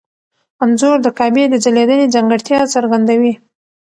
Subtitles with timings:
[0.63, 3.33] انځور د کعبې د ځلېدنې ځانګړتیا څرګندوي.